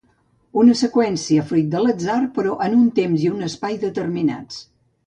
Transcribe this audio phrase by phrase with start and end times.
[0.61, 4.63] Una seqüència fruit de l'atzar, però en un temps i un espai determinats.